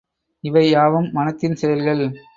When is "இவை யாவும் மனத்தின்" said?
0.43-1.55